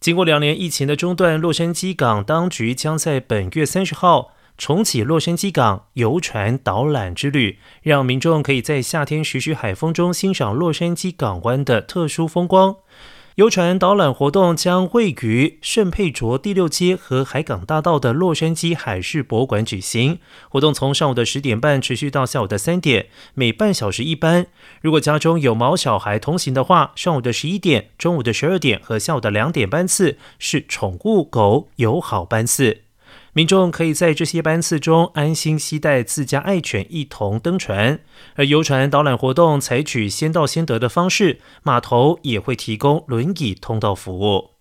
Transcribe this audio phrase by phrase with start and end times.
[0.00, 12.76] 经过两年疫情的中断，洛杉矶港当局将在本月三十号重启洛杉矶港游船导览之旅，让民众可以在夏天徐徐海风中欣赏洛杉矶港湾的特殊风光。
[13.38, 20.18] 游船导览活动将位于圣佩卓第六街和海港大道的洛杉矶海事博物馆举行。
[20.48, 24.48] 活动从上午的十点半持续到下午的三点，每半小时一班。
[24.80, 32.87] 如果家中有毛小孩同行的话，上午的十一点、中午的十二点和下午的两点班次是宠物狗友好班次。
[33.38, 38.00] 民众可以在这些班次中安心期待自家爱犬一同登船，
[38.34, 44.57] 而游船导览活动采取先到先得的方式，码头也会提供轮椅通道服务。